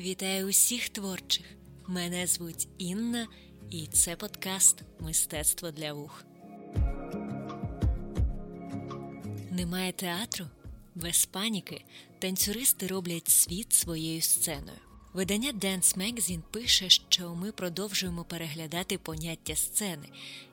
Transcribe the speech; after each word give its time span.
Вітаю 0.00 0.48
усіх 0.48 0.88
творчих! 0.88 1.46
Мене 1.86 2.26
звуть 2.26 2.68
Інна, 2.78 3.28
і 3.70 3.86
це 3.86 4.16
подкаст 4.16 4.82
Мистецтво 5.00 5.70
для 5.70 5.92
вух. 5.92 6.24
Немає 9.50 9.92
театру? 9.92 10.46
Без 10.94 11.26
паніки 11.26 11.84
танцюристи 12.18 12.86
роблять 12.86 13.28
світ 13.28 13.72
своєю 13.72 14.22
сценою. 14.22 14.78
Видання 15.12 15.52
Dance 15.52 15.98
Magazine 15.98 16.42
пише, 16.50 16.88
що 16.88 17.34
ми 17.34 17.52
продовжуємо 17.52 18.24
переглядати 18.24 18.98
поняття 18.98 19.56
сцени, 19.56 20.08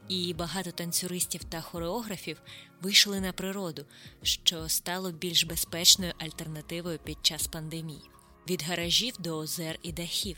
і 0.10 0.34
багато 0.34 0.72
танцюристів 0.72 1.44
та 1.44 1.62
хореографів 1.62 2.42
вийшли 2.82 3.22
на 3.22 3.34
природу, 3.34 3.86
що 4.22 4.70
стало 4.70 5.12
більш 5.12 5.44
безпечною 5.44 6.14
альтернативою 6.18 7.00
під 7.00 7.18
час 7.22 7.48
пандемії. 7.48 8.02
Від 8.50 8.64
гаражів 8.64 9.14
до 9.20 9.38
озер 9.38 9.80
і 9.82 9.92
дахів. 9.92 10.38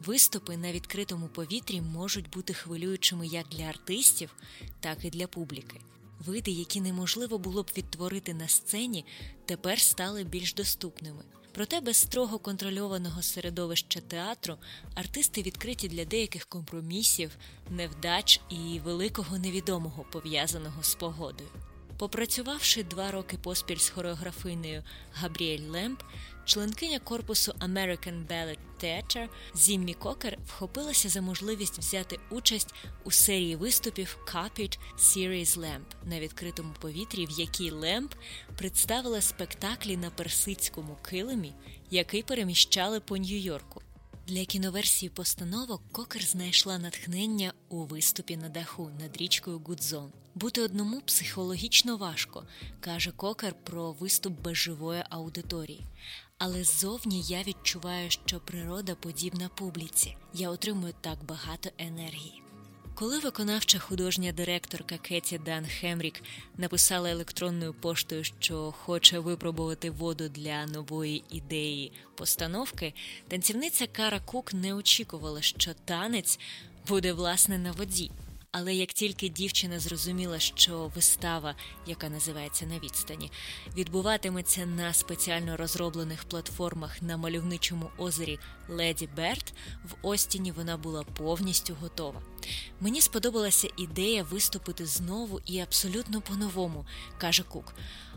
Виступи 0.00 0.56
на 0.56 0.72
відкритому 0.72 1.28
повітрі 1.28 1.80
можуть 1.80 2.30
бути 2.30 2.54
хвилюючими 2.54 3.26
як 3.26 3.48
для 3.48 3.64
артистів, 3.64 4.34
так 4.80 5.04
і 5.04 5.10
для 5.10 5.26
публіки. 5.26 5.80
Види, 6.26 6.50
які 6.50 6.80
неможливо 6.80 7.38
було 7.38 7.62
б 7.62 7.70
відтворити 7.76 8.34
на 8.34 8.48
сцені, 8.48 9.04
тепер 9.44 9.80
стали 9.80 10.24
більш 10.24 10.54
доступними. 10.54 11.22
Проте 11.52 11.80
без 11.80 11.96
строго 11.96 12.38
контрольованого 12.38 13.22
середовища 13.22 14.00
театру 14.00 14.56
артисти 14.94 15.42
відкриті 15.42 15.88
для 15.88 16.04
деяких 16.04 16.46
компромісів, 16.46 17.30
невдач 17.70 18.40
і 18.50 18.80
великого 18.84 19.38
невідомого 19.38 20.04
пов'язаного 20.12 20.82
з 20.82 20.94
погодою. 20.94 21.48
Попрацювавши 21.98 22.82
два 22.82 23.10
роки 23.10 23.38
поспіль 23.38 23.76
з 23.76 23.88
хореографинею 23.88 24.82
Габріель 25.12 25.68
Лемп, 25.68 26.02
членкиня 26.44 26.98
корпусу 26.98 27.52
American 27.52 28.26
Ballet 28.26 28.58
Theatre 28.82 29.28
Зіммі 29.54 29.94
Кокер 29.94 30.38
вхопилася 30.46 31.08
за 31.08 31.20
можливість 31.20 31.78
взяти 31.78 32.18
участь 32.30 32.74
у 33.04 33.10
серії 33.10 33.56
виступів 33.56 34.18
Copied 34.26 34.78
Series 34.98 35.58
Lamp 35.58 35.84
на 36.04 36.20
відкритому 36.20 36.74
повітрі, 36.80 37.26
в 37.26 37.30
якій 37.30 37.70
Лемп 37.70 38.14
представила 38.56 39.20
спектаклі 39.20 39.96
на 39.96 40.10
персидському 40.10 40.96
килимі, 41.02 41.52
який 41.90 42.22
переміщали 42.22 43.00
по 43.00 43.16
Нью-Йорку. 43.16 43.82
Для 44.26 44.44
кіноверсії 44.44 45.10
постановок 45.10 45.82
Кокер 45.92 46.22
знайшла 46.22 46.78
натхнення 46.78 47.52
у 47.68 47.84
виступі 47.84 48.36
на 48.36 48.48
даху 48.48 48.90
над 49.00 49.16
річкою 49.16 49.58
Гудзон. 49.58 50.12
Бути 50.36 50.62
одному 50.62 51.00
психологічно 51.00 51.96
важко, 51.96 52.44
каже 52.80 53.10
Кокер 53.10 53.54
про 53.64 53.92
виступ 53.92 54.40
без 54.40 54.56
живої 54.56 55.04
аудиторії. 55.10 55.86
Але 56.38 56.64
ззовні 56.64 57.22
я 57.22 57.42
відчуваю, 57.42 58.10
що 58.10 58.40
природа 58.40 58.94
подібна 58.94 59.48
публіці. 59.48 60.16
Я 60.34 60.50
отримую 60.50 60.94
так 61.00 61.24
багато 61.24 61.70
енергії. 61.78 62.42
Коли 62.94 63.18
виконавча 63.18 63.78
художня 63.78 64.32
директорка 64.32 64.98
Кеті 64.98 65.38
Дан 65.38 65.66
Хемрік 65.66 66.22
написала 66.56 67.10
електронною 67.10 67.74
поштою, 67.74 68.24
що 68.24 68.74
хоче 68.78 69.18
випробувати 69.18 69.90
воду 69.90 70.28
для 70.28 70.66
нової 70.66 71.24
ідеї 71.30 71.92
постановки, 72.14 72.94
танцівниця 73.28 73.86
Кара 73.86 74.20
Кук 74.20 74.54
не 74.54 74.74
очікувала, 74.74 75.42
що 75.42 75.74
танець 75.84 76.38
буде 76.88 77.12
власне 77.12 77.58
на 77.58 77.72
воді. 77.72 78.10
Але 78.52 78.74
як 78.74 78.92
тільки 78.92 79.28
дівчина 79.28 79.80
зрозуміла, 79.80 80.38
що 80.38 80.90
вистава, 80.94 81.54
яка 81.86 82.08
називається 82.08 82.66
на 82.66 82.78
відстані, 82.78 83.30
відбуватиметься 83.76 84.66
на 84.66 84.92
спеціально 84.92 85.56
розроблених 85.56 86.24
платформах 86.24 87.02
на 87.02 87.16
мальовничому 87.16 87.90
озері 87.98 88.38
Леді 88.68 89.08
Берт, 89.16 89.54
в 89.84 90.06
Остіні 90.06 90.52
вона 90.52 90.76
була 90.76 91.02
повністю 91.02 91.76
готова. 91.80 92.22
Мені 92.80 93.00
сподобалася 93.00 93.68
ідея 93.76 94.22
виступити 94.22 94.86
знову 94.86 95.40
і 95.46 95.60
абсолютно 95.60 96.20
по-новому, 96.20 96.86
каже 97.18 97.42
Кук. 97.42 97.74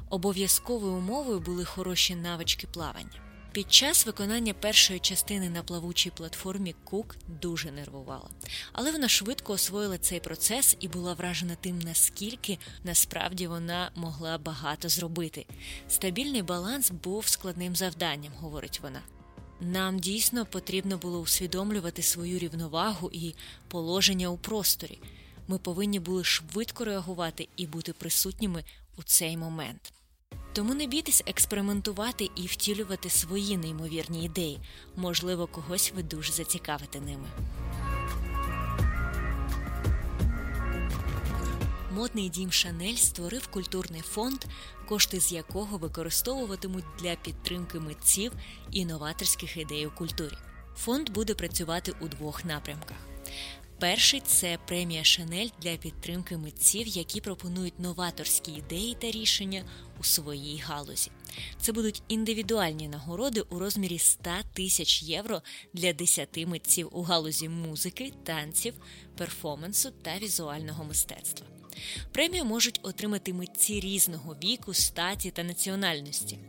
Обов'язковою 0.09 0.94
умовою 0.94 1.40
були 1.40 1.66
хороші 1.66 2.16
навички 2.16 2.68
плавання. 2.68 3.28
Під 3.52 3.74
час 3.74 4.06
виконання 4.06 4.54
першої 4.54 5.00
частини 5.00 5.50
на 5.50 5.64
плавучій 5.64 6.10
платформі 6.10 6.76
Кук 6.84 7.16
дуже 7.28 7.72
нервувала, 7.72 8.30
але 8.74 8.92
вона 8.92 9.08
швидко 9.10 9.54
освоїла 9.54 9.98
цей 9.98 10.20
процес 10.20 10.78
і 10.80 10.88
була 10.88 11.14
вражена 11.14 11.56
тим, 11.62 11.80
наскільки 11.80 12.58
насправді 12.84 13.48
вона 13.48 13.92
могла 13.96 14.38
багато 14.38 14.90
зробити. 14.90 15.46
Стабільний 15.88 16.42
баланс 16.42 16.92
був 16.92 17.28
складним 17.28 17.76
завданням, 17.76 18.34
говорить 18.40 18.80
вона. 18.84 19.02
Нам 19.62 20.00
дійсно 20.00 20.46
потрібно 20.46 20.98
було 20.98 21.20
усвідомлювати 21.20 22.02
свою 22.02 22.40
рівновагу 22.40 23.09
і 23.14 23.36
положення 23.68 24.30
у 24.30 24.38
просторі. 24.38 25.00
Ми 25.48 25.58
повинні 25.58 26.00
були 26.00 26.24
швидко 26.24 26.86
реагувати 26.86 27.48
і 27.56 27.68
бути 27.68 27.94
присутніми 27.94 28.64
у 28.98 29.04
цей 29.04 29.38
момент. 29.38 29.94
Тому 30.59 30.73
не 30.73 30.88
бійтесь 30.88 31.23
експериментувати 31.25 32.29
і 32.35 32.45
втілювати 32.45 33.09
свої 33.09 33.57
неймовірні 33.57 34.25
ідеї. 34.25 34.59
Можливо, 34.95 35.47
когось 35.47 35.94
ви 35.95 36.03
дуже 36.03 36.34
зацікавите 36.34 37.00
ними. 37.00 37.28
Модний 41.91 42.29
дім 42.29 42.51
Шанель 42.51 42.95
створив 42.95 43.47
культурний 43.47 44.01
фонд, 44.01 44.45
кошти 44.88 45.19
з 45.19 45.31
якого 45.31 45.78
використовуватимуть 45.78 46.85
для 47.00 47.16
підтримки 47.16 47.79
митців 47.79 48.31
і 48.72 48.85
новаторських 48.85 49.57
ідей 49.57 49.88
у 49.88 49.91
культурі. 49.91 50.38
Фонд 50.75 51.09
буде 51.09 51.34
працювати 51.34 51.94
у 52.00 52.07
двох 52.07 52.46
напрямках. 52.46 52.97
Перший 53.79 54.19
це 54.19 54.57
премія 54.67 55.03
Шанель 55.03 55.47
для 55.62 55.78
підтримки 55.78 56.38
митців, 56.38 56.88
які 56.88 57.22
пропонують 57.22 57.79
новаторські 57.79 58.51
ідеї 58.51 58.97
та 59.00 59.12
рішення 59.12 59.63
у 60.00 60.03
своїй 60.03 60.59
галузі. 60.59 61.12
Це 61.62 61.72
будуть 61.72 62.03
індивідуальні 62.07 62.88
нагороди 62.88 63.41
у 63.41 63.59
розмірі 63.59 64.00
100 64.00 64.29
тисяч 64.53 65.03
євро 65.03 65.41
для 65.73 65.94
10 65.94 66.47
митців 66.47 66.90
у 66.91 67.01
галузі 67.01 67.50
музики, 67.50 68.13
танців, 68.23 68.73
перформансу 69.17 69.91
та 69.91 70.17
візуального 70.17 70.84
мистецтва. 70.84 71.47
Премію 72.11 72.46
можуть 72.46 72.79
отримати 72.84 73.34
митці 73.34 73.79
різного 73.79 74.35
віку, 74.44 74.73
статі 74.73 75.31
та 75.31 75.44
національності. 75.44 76.40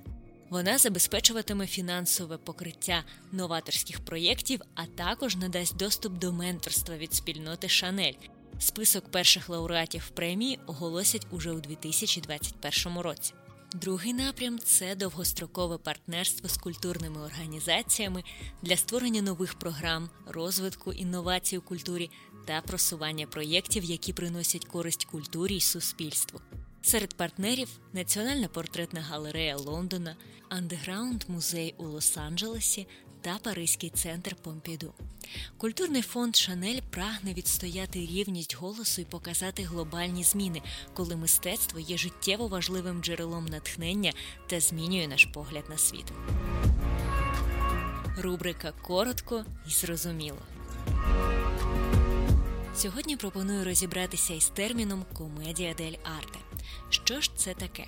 Вона 0.50 0.78
забезпечуватиме 0.78 1.66
фінансове 1.66 2.38
покриття 2.38 3.04
новаторських 3.32 4.00
проєктів, 4.00 4.60
а 4.74 4.86
також 4.86 5.36
надасть 5.36 5.76
доступ 5.76 6.12
до 6.12 6.32
менторства 6.32 6.96
від 6.96 7.14
спільноти 7.14 7.68
Шанель. 7.68 8.12
Список 8.58 9.10
перших 9.10 9.48
лауреатів 9.48 10.08
премії 10.08 10.58
оголосять 10.66 11.26
уже 11.30 11.52
у 11.52 11.60
2021 11.60 12.98
році. 12.98 13.34
Другий 13.74 14.14
напрям 14.14 14.58
це 14.58 14.94
довгострокове 14.94 15.78
партнерство 15.78 16.48
з 16.48 16.56
культурними 16.56 17.20
організаціями 17.20 18.24
для 18.62 18.76
створення 18.76 19.22
нових 19.22 19.54
програм, 19.54 20.10
розвитку 20.26 20.92
інновацій 20.92 21.58
у 21.58 21.62
культурі 21.62 22.10
та 22.46 22.60
просування 22.60 23.26
проєктів, 23.26 23.84
які 23.84 24.12
приносять 24.12 24.64
користь 24.64 25.04
культурі 25.04 25.56
й 25.56 25.60
суспільству. 25.60 26.40
Серед 26.82 27.14
партнерів 27.14 27.68
Національна 27.92 28.48
портретна 28.48 29.00
галерея 29.00 29.56
Лондона, 29.56 30.16
Андеграунд 30.48 31.24
музей 31.28 31.74
у 31.78 31.84
Лос-Анджелесі 31.84 32.86
та 33.20 33.38
Паризький 33.38 33.90
центр 33.90 34.34
Помпіду. 34.34 34.94
Культурний 35.56 36.02
фонд 36.02 36.36
Шанель 36.36 36.80
прагне 36.90 37.34
відстояти 37.34 37.98
рівність 37.98 38.56
голосу 38.56 39.02
і 39.02 39.04
показати 39.04 39.62
глобальні 39.62 40.24
зміни, 40.24 40.62
коли 40.94 41.16
мистецтво 41.16 41.80
є 41.80 41.96
життєво 41.96 42.48
важливим 42.48 43.02
джерелом 43.02 43.46
натхнення 43.46 44.12
та 44.46 44.60
змінює 44.60 45.08
наш 45.08 45.24
погляд 45.24 45.64
на 45.70 45.78
світ. 45.78 46.12
Рубрика 48.18 48.72
коротко 48.72 49.44
і 49.68 49.70
зрозуміло. 49.70 50.38
Сьогодні 52.76 53.16
пропоную 53.16 53.64
розібратися 53.64 54.34
із 54.34 54.48
терміном 54.48 55.04
комедія 55.14 55.74
дель 55.74 55.96
арте. 56.18 56.49
Що 56.90 57.20
ж 57.20 57.30
це 57.36 57.54
таке? 57.54 57.86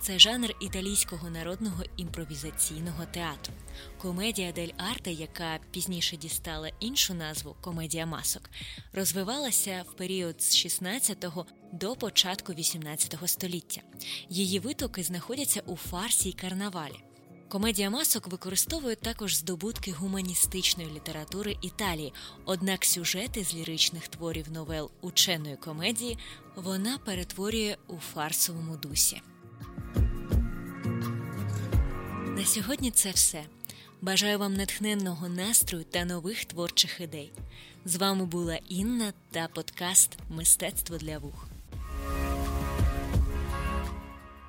Це 0.00 0.18
жанр 0.18 0.54
італійського 0.60 1.30
народного 1.30 1.82
імпровізаційного 1.96 3.04
театру. 3.10 3.54
Комедія 3.98 4.52
дель 4.52 4.68
арте, 4.76 5.12
яка 5.12 5.58
пізніше 5.70 6.16
дістала 6.16 6.70
іншу 6.80 7.14
назву 7.14 7.56
комедія 7.60 8.06
масок, 8.06 8.50
розвивалася 8.92 9.84
в 9.90 9.96
період 9.96 10.42
з 10.42 10.56
16 10.56 11.26
до 11.72 11.96
початку 11.96 12.52
18 12.52 13.16
століття. 13.26 13.80
Її 14.28 14.58
витоки 14.58 15.02
знаходяться 15.02 15.62
у 15.66 15.76
фарсі 15.76 16.28
й 16.28 16.32
карнавалі. 16.32 17.11
Комедія 17.52 17.90
масок 17.90 18.28
використовує 18.28 18.96
також 18.96 19.36
здобутки 19.36 19.92
гуманістичної 19.92 20.90
літератури 20.90 21.56
Італії, 21.62 22.12
однак 22.44 22.84
сюжети 22.84 23.44
з 23.44 23.54
ліричних 23.54 24.08
творів 24.08 24.52
новел 24.52 24.90
ученої 25.00 25.56
комедії 25.56 26.18
вона 26.56 26.98
перетворює 26.98 27.76
у 27.88 27.96
фарсовому 27.96 28.76
дусі. 28.76 29.22
На 32.36 32.44
сьогодні 32.44 32.90
це 32.90 33.10
все. 33.10 33.44
Бажаю 34.00 34.38
вам 34.38 34.54
натхненного 34.54 35.28
настрою 35.28 35.84
та 35.84 36.04
нових 36.04 36.44
творчих 36.44 37.00
ідей. 37.00 37.32
З 37.84 37.96
вами 37.96 38.24
була 38.24 38.58
Інна 38.68 39.12
та 39.30 39.48
подкаст 39.48 40.18
Мистецтво 40.30 40.96
для 40.96 41.18
вух. 41.18 41.51